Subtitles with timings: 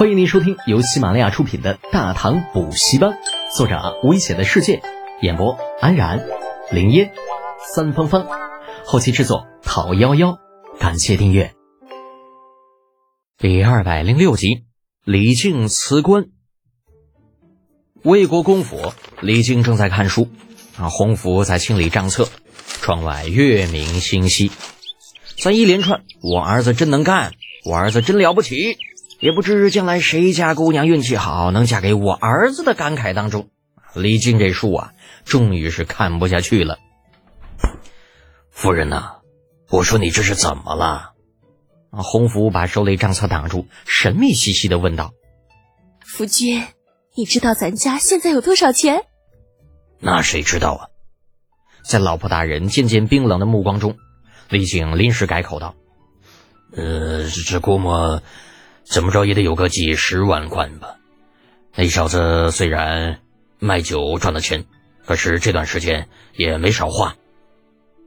[0.00, 3.10] 欢迎您收听由喜马拉雅出品的《大唐补习班》，
[3.54, 4.80] 作者危险的世界，
[5.20, 6.26] 演播安然、
[6.70, 7.12] 林烟、
[7.74, 8.26] 三芳芳，
[8.86, 10.38] 后期制作讨幺幺，
[10.78, 11.52] 感谢订阅。
[13.36, 14.64] 第二百零六集，
[15.04, 16.28] 李靖辞官。
[18.02, 20.30] 魏国公府，李靖正在看书，
[20.78, 22.26] 啊，洪福在清理账册，
[22.80, 24.50] 窗外月明星稀，
[25.36, 27.34] 在一连串“我儿子真能干，
[27.66, 28.78] 我儿子真了不起”。
[29.20, 33.50] 也不知将来谁家姑娘运气好，能嫁给我儿子的感慨当中，
[33.94, 34.92] 李靖这树啊，
[35.24, 36.78] 终于是看不下去了。
[38.50, 39.16] 夫人呐，
[39.68, 41.12] 我说你这是怎么了？
[41.90, 45.12] 啊，洪福把手里账册挡住，神秘兮兮的问道
[46.00, 46.64] ：“夫君，
[47.14, 49.02] 你知道咱家现在有多少钱？”
[50.00, 50.88] 那谁知道啊？
[51.84, 53.98] 在老婆大人渐渐冰冷的目光中，
[54.48, 55.74] 李靖临时改口道
[56.72, 58.22] ：“呃，这估摸……”
[58.90, 60.96] 怎么着也得有个几十万贯吧。
[61.76, 63.20] 那小子虽然
[63.60, 64.66] 卖酒赚了钱，
[65.06, 67.14] 可是这段时间也没少花。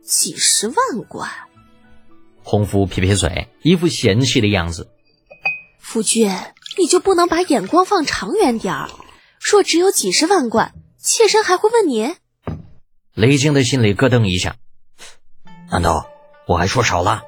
[0.04, 0.76] 几十万
[1.08, 1.30] 贯。
[2.44, 4.92] 洪福撇撇嘴，一副嫌弃的样子。
[5.80, 6.30] 夫君，
[6.78, 8.90] 你就不能把眼光放长远点儿？
[9.40, 12.14] 若只有几十万贯，妾身还会问你？
[13.14, 14.58] 雷晶的心里咯噔一下。
[15.72, 16.10] 难道
[16.46, 17.24] 我还说少了？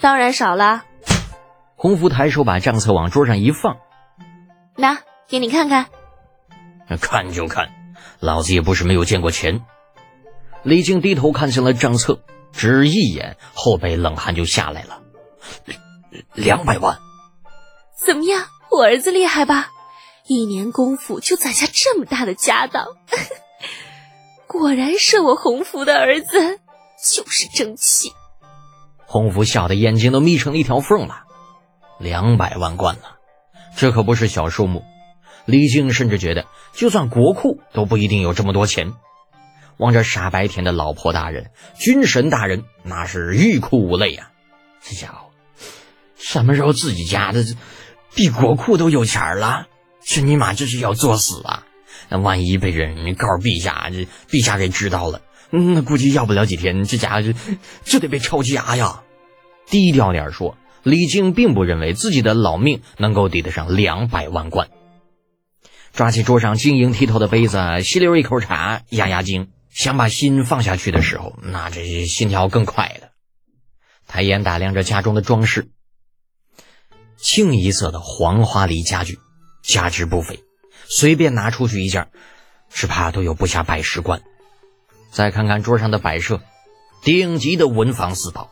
[0.00, 0.84] 当然少了。
[1.84, 3.76] 洪福抬手把账册往桌上一放，
[4.74, 5.90] 拿给你看看。
[6.98, 7.68] 看就看，
[8.20, 9.60] 老子也不是没有见过钱。
[10.62, 12.20] 李靖低头看向了账册，
[12.52, 15.02] 只一眼，后背冷汗就下来了。
[16.32, 17.00] 两百万，
[17.94, 18.46] 怎么样？
[18.70, 19.68] 我儿子厉害吧？
[20.26, 22.86] 一年功夫就攒下这么大的家当，
[24.48, 26.60] 果然是我洪福的儿子，
[27.04, 28.10] 就是争气。
[29.04, 31.23] 洪福笑得眼睛都眯成了一条缝了。
[31.98, 33.02] 两百万贯呢，
[33.76, 34.84] 这可不是小数目。
[35.46, 38.92] 李靖甚至觉得，就算国库都不一定有这么多钱。
[39.76, 44.30] 望着傻白甜的老婆大人、军神大人，那是欲哭无泪呀！
[44.80, 45.30] 这家伙，
[46.16, 47.44] 什么时候自己家的
[48.14, 49.66] 比国库都有钱了？
[50.06, 51.66] 这尼玛这是要作死啊！
[52.08, 57.32] 那万一被人告陛下，这陛下给知道了，那估计要不了几天，这家伙就
[57.84, 59.02] 就得被抄家呀！
[59.66, 60.56] 低调点说。
[60.84, 64.68] 李靖并不认为自己的老命能够抵得上两百万贯。
[65.94, 73.08] 抓起桌上晶莹剔透的杯子，吸溜一口茶，压压惊，想把心放下去的时候，那这心跳更快了。
[74.06, 75.70] 抬眼打量着家中的装饰，
[77.16, 79.18] 清一色的黄花梨家具，
[79.62, 80.44] 价值不菲，
[80.86, 82.08] 随便拿出去一件，
[82.68, 84.20] 只怕都有不下百十贯。
[85.10, 86.42] 再看看桌上的摆设，
[87.02, 88.50] 顶级的文房四宝，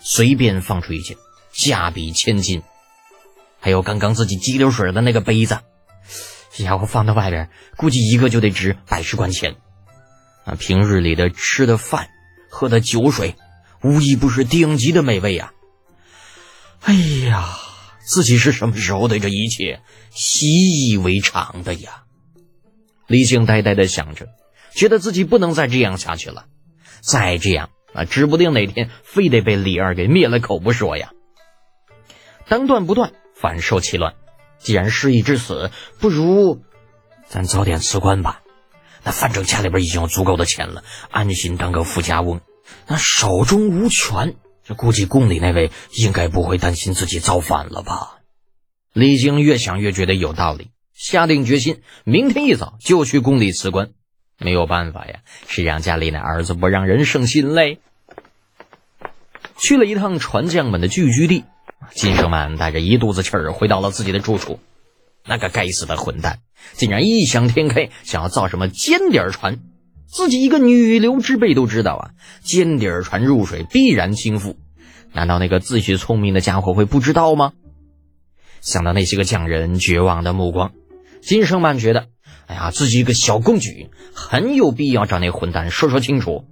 [0.00, 1.16] 随便放出一件。
[1.52, 2.62] 价比千金，
[3.60, 5.60] 还有刚刚自己激流水的那个杯子，
[6.52, 9.56] 这家伙放到外边，估计一个就得值百十贯钱。
[10.44, 12.08] 啊，平日里的吃的饭、
[12.50, 13.36] 喝的酒水，
[13.82, 15.52] 无一不是顶级的美味呀。
[16.80, 17.56] 哎呀，
[18.04, 22.02] 自己是什么时候对这一切习以为常的呀？
[23.06, 24.26] 李靖呆呆的想着，
[24.74, 26.46] 觉得自己不能再这样下去了。
[27.00, 31.12] 再这样啊，指不定哪天非得被李二给灭了口不说呀。
[32.48, 34.14] 当断不断，反受其乱。
[34.58, 36.62] 既然事已至此，不如
[37.26, 38.42] 咱早点辞官吧。
[39.04, 42.40] 那反正家里边已经有足够的钱了，安心当个富家翁。
[42.86, 48.18] 那手中无权，这估计宫里那位应该不会担心自己造反了吧？
[48.92, 53.90] 李靖越想越觉得有道理，下定决心，明天一早就去宫里辞官。
[54.38, 57.80] 没有办法呀，谁让家里那儿子不让人省心嘞？
[59.56, 61.44] 去了一趟船匠们的聚居地。
[61.94, 64.58] 金生满带着一肚子气儿回到了自己的住处，
[65.26, 66.40] 那个该死的混蛋
[66.72, 69.60] 竟然异想天开，想要造什么尖底船。
[70.06, 72.10] 自己一个女流之辈都知道啊，
[72.42, 74.56] 尖底儿船入水必然倾覆，
[75.12, 77.52] 难道那个自诩聪明的家伙会不知道吗？
[78.60, 80.72] 想到那些个匠人绝望的目光，
[81.22, 82.08] 金生曼觉得，
[82.46, 86.44] 哎呀，自己一个小公举很有必要找那混蛋说说清楚。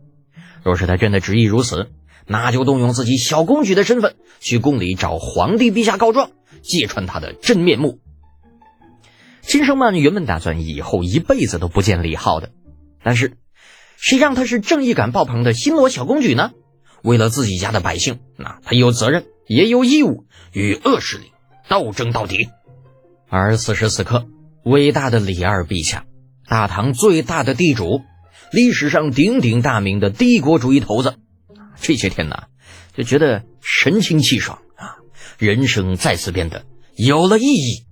[0.62, 1.91] 若是他真的执意如此。
[2.32, 6.31] 那就动用自己小公举的身份，去宫里找皇帝陛下告状，
[6.62, 7.99] 揭穿他的真面目。
[9.43, 12.53] 金生曼原本打算以后一辈子都不见李浩的，
[13.03, 13.32] 但是
[13.97, 16.53] 谁让他是正义感爆棚的新罗小公举呢？
[17.03, 21.33] 为了自己家的百姓，那他有责任也有义务与恶势力
[21.69, 22.49] 斗争到底。
[23.29, 24.26] 而此时此刻，
[24.62, 26.05] 伟大的李二陛下，
[26.49, 28.03] 大唐最大的地主，
[28.53, 31.17] 历史上鼎鼎大名的帝国主义头子。
[31.81, 32.44] 这些天呢，
[32.94, 34.97] 就觉得神清气爽啊，
[35.38, 36.65] 人生再次变得
[36.97, 37.85] 有了意义，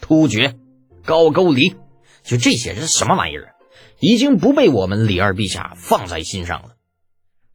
[0.00, 0.56] 突厥、
[1.04, 1.74] 高句丽，
[2.22, 3.54] 就这些是什么玩意儿？
[4.00, 6.70] 已经不被我们李二陛下放在心上了。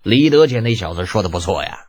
[0.01, 1.87] 李德俭那小子说的不错呀，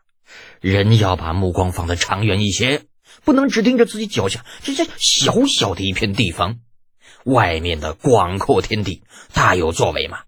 [0.61, 2.83] 人要把目光放得长远一些，
[3.25, 6.59] 不能只盯着自己脚下这这小小的一片地方，
[7.25, 10.19] 外面的广阔天地大有作为嘛。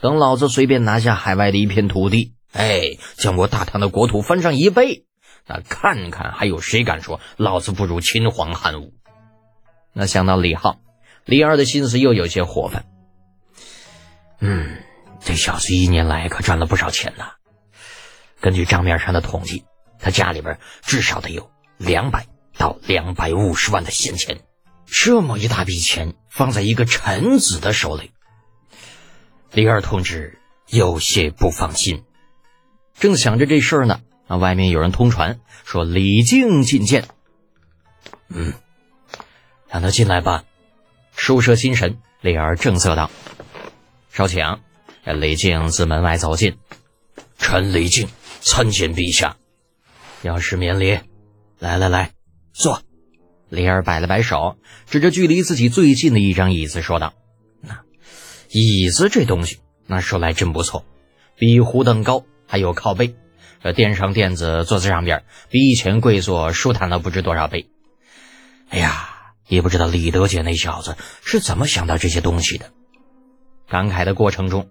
[0.00, 5.04] 等老子随便拿下海外的一片土地，哎，将我大唐的国土翻上一倍，
[5.46, 8.94] 那看看还有谁敢说老子不如秦皇汉武？
[9.92, 10.80] 那想到李浩，
[11.24, 12.86] 李二的心思又有些活泛。
[14.40, 14.82] 嗯，
[15.20, 17.32] 这小子一年来可赚了不少钱呐。
[18.40, 19.64] 根据账面上的统计，
[19.98, 22.26] 他家里边至少得有两百
[22.56, 24.40] 到两百五十万的闲钱。
[24.86, 28.10] 这么一大笔钱放在一个臣子的手里，
[29.52, 32.02] 李二同志有些不放心。
[33.00, 37.08] 正想着这事儿呢，啊，外面有人通传说李靖觐见。
[38.28, 38.52] 嗯，
[39.68, 40.44] 让他进来吧。
[41.16, 43.10] 收摄心神，李二正色道。
[44.10, 44.58] 少顷，
[45.04, 46.58] 李靖自门外走进，
[47.38, 48.06] 臣李靖
[48.40, 49.36] 参见陛下。
[50.20, 50.98] 要是免礼，
[51.58, 52.12] 来来来，
[52.52, 52.82] 坐。
[53.48, 57.14] 李二摆了摆手，指着距离自己最近的一张椅子说道
[57.62, 57.80] ：“那
[58.50, 60.84] 椅子这东西，那说来真不错，
[61.36, 63.14] 比胡凳高，还有靠背，
[63.62, 67.70] 呃，垫上垫子，坐在上边，比以前跪坐舒坦了不知多少倍。
[68.70, 69.08] 哎呀，
[69.46, 72.72] 也不知道李德杰那小子是怎么想到这些东西的。”
[73.70, 74.68] 感慨的过程中，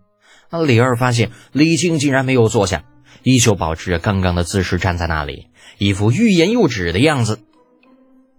[0.67, 2.83] 李二发现李靖竟然没有坐下，
[3.23, 5.47] 依旧保持着刚刚的姿势站在那里，
[5.77, 7.39] 一副欲言又止的样子。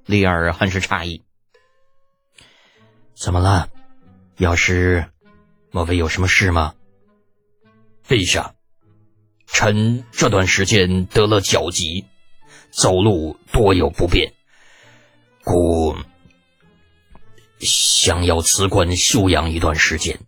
[0.04, 1.22] 李二很是诧异
[3.16, 3.70] ：“怎么了？
[4.36, 5.06] 药师，
[5.70, 6.74] 莫非有什么事吗？”
[8.06, 8.54] 陛下，
[9.52, 12.06] 臣这段时间得了脚疾，
[12.70, 14.32] 走路多有不便，
[15.44, 15.96] 故
[17.58, 20.20] 想要辞官休养一段时间。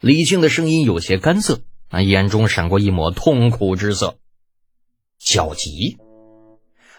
[0.00, 4.18] 李靖的声音有些干涩，啊，眼中闪过一抹痛苦之色。
[5.18, 5.98] 脚疾，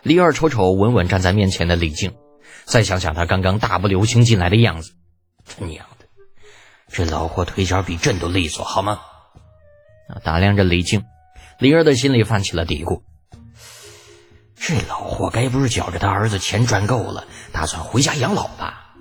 [0.04, 2.14] 李二瞅瞅稳稳站在面前的李靖，
[2.66, 4.94] 再想想他刚刚大步流星进来的样子，
[5.46, 6.06] 他娘的，
[6.90, 9.00] 这老货腿脚比朕都利索，好吗？
[10.10, 11.04] 啊，打量着李靖，
[11.60, 13.02] 李二的心里泛起了嘀咕：
[14.56, 18.96] 这老货该不是觉着他儿子钱赚够了，打算回家养老吧？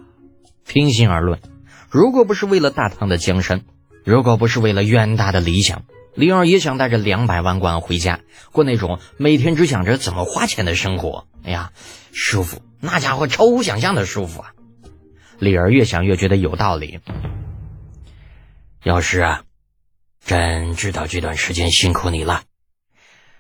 [0.66, 1.38] 平心而论，
[1.90, 3.62] 如果不是为了大唐的江山，
[4.04, 8.20] 如果不是为了远大的理想，李二也想带着两百万贯回家，
[8.52, 11.26] 过那种每天只想着怎么花钱的生活。
[11.44, 11.72] 哎呀，
[12.12, 14.52] 舒服，那家伙超乎想象的舒服啊！
[15.38, 17.00] 李二越想越觉得有道理。
[18.82, 19.42] 要是啊，
[20.26, 22.42] 朕知道这段时间辛苦你了，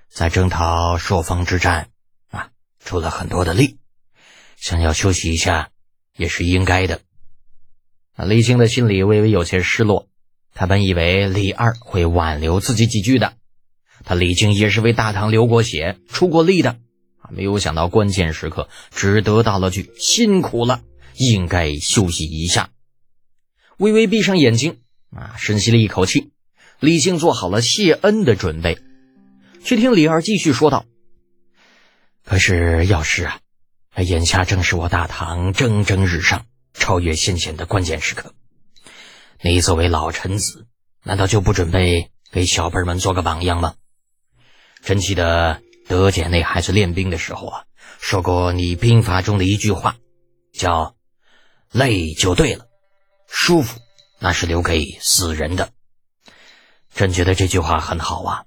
[0.08, 1.88] 在征讨朔方之战
[2.30, 3.78] 啊，出了很多的力，
[4.56, 5.70] 想要休息一下
[6.16, 7.00] 也是应该的。
[8.16, 10.08] 李靖的心里微微有些失落。
[10.54, 13.34] 他本以为李二会挽留自己几句的，
[14.04, 16.78] 他李靖也是为大唐流过血、出过力的
[17.18, 20.82] 啊，没有想到关键时刻只得到了句辛苦了，
[21.16, 22.70] 应该休息一下。
[23.76, 24.78] 微微闭上眼睛
[25.10, 26.30] 啊，深吸了一口气，
[26.78, 28.78] 李靖做好了谢恩的准备，
[29.64, 30.84] 却听李二继续说道
[32.22, 33.40] ：“可是药师啊，
[33.96, 36.44] 眼下正是我大唐蒸蒸日上、
[36.74, 38.34] 超越先贤的关键时刻。”
[39.40, 40.66] 你作为老臣子，
[41.02, 43.74] 难道就不准备给小辈们做个榜样吗？
[44.82, 47.64] 真记得德简那孩子练兵的时候啊，
[48.00, 49.96] 说过你兵法中的一句话，
[50.52, 50.94] 叫
[51.72, 52.66] “累就对了，
[53.28, 53.80] 舒服
[54.18, 55.70] 那是留给死人的”。
[56.96, 58.44] 朕觉得这句话很好啊，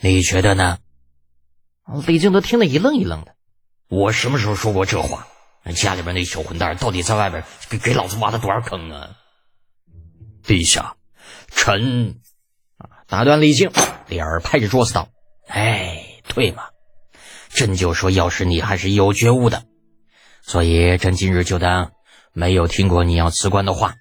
[0.00, 0.78] 你觉得呢？
[2.06, 3.34] 李靖都听得一愣一愣的。
[3.88, 5.26] 我什么时候说过这话？
[5.74, 9.16] 家里边那小混蛋到底在外边给给老子挖了多少坑啊？
[10.44, 10.94] 陛下，
[11.48, 12.20] 臣
[12.78, 13.72] 啊，打断李靖，
[14.06, 15.08] 李儿拍着桌子道
[15.48, 16.64] ：“哎，对嘛，
[17.50, 19.64] 朕就说，要是你还是有觉悟的，
[20.40, 21.92] 所以朕今日就当
[22.32, 23.96] 没有听过你要辞官的话。”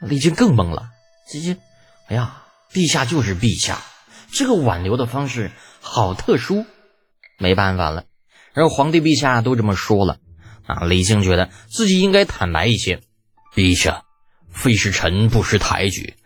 [0.00, 0.88] 李靖更懵了，
[1.30, 1.60] 这这，
[2.08, 3.82] 哎呀，陛下就是陛下，
[4.32, 5.50] 这个挽留的方式
[5.80, 6.66] 好特殊，
[7.38, 8.04] 没办法了，
[8.54, 10.18] 而皇帝陛下都这么说了
[10.66, 13.00] 啊，李靖觉得自己应该坦白一些，
[13.54, 14.04] 陛下。
[14.52, 16.16] 非是臣不识抬举，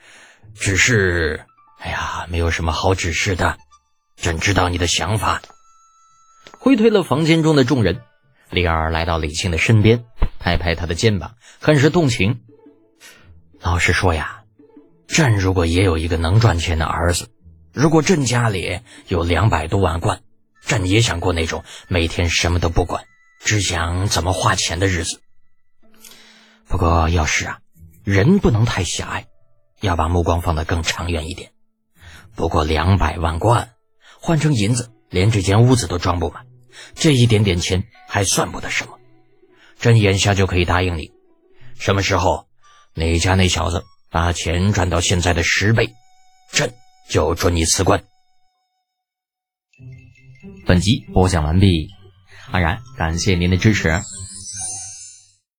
[0.54, 1.44] 只是，
[1.78, 3.58] 哎呀，没有什么好指示的。
[4.16, 5.42] 朕知道你的想法。
[6.58, 8.00] 挥退了房间中的众人，
[8.48, 10.04] 李二来到李靖的身边，
[10.38, 12.40] 拍拍他的肩膀，很是动情。
[13.60, 14.43] 老实说呀，
[15.06, 17.30] 朕如果也有一个能赚钱的儿子，
[17.72, 20.22] 如果朕家里有两百多万贯，
[20.64, 23.04] 朕也想过那种每天什么都不管，
[23.40, 25.20] 只想怎么花钱的日子。
[26.66, 27.58] 不过要是啊，
[28.02, 29.26] 人不能太狭隘，
[29.80, 31.52] 要把目光放得更长远一点。
[32.34, 33.72] 不过两百万贯
[34.20, 36.46] 换成银子，连这间屋子都装不满。
[36.94, 38.98] 这一点点钱还算不得什么。
[39.78, 41.12] 朕眼下就可以答应你，
[41.78, 42.48] 什么时候
[42.94, 43.84] 你家那小子
[44.14, 45.92] 把钱赚到现在的十倍，
[46.52, 46.72] 朕
[47.10, 48.04] 就准你辞官。
[50.64, 51.88] 本集播讲完毕，
[52.52, 53.88] 安然感谢您的支持。